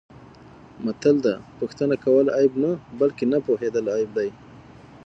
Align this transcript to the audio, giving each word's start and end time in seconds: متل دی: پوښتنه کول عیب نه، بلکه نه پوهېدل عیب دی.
متل 0.83 1.15
دی: 1.23 1.35
پوښتنه 1.59 1.95
کول 2.03 2.25
عیب 2.37 2.53
نه، 2.63 2.71
بلکه 2.99 3.23
نه 3.31 3.37
پوهېدل 3.45 3.85
عیب 3.95 4.09
دی. 4.17 4.29